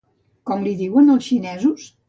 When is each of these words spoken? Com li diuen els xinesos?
Com 0.51 0.63
li 0.69 0.73
diuen 0.81 1.13
els 1.17 1.29
xinesos? 1.29 1.89